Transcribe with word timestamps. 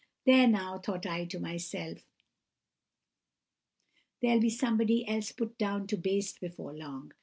"'There, 0.25 0.47
now,' 0.47 0.79
thought 0.79 1.05
I 1.05 1.25
to 1.25 1.39
myself, 1.39 1.99
'there'll 4.19 4.39
be 4.41 4.49
somebody 4.49 5.07
else 5.07 5.31
put 5.31 5.59
down 5.59 5.85
to 5.85 5.95
baste 5.95 6.41
before 6.41 6.75
long. 6.75 7.11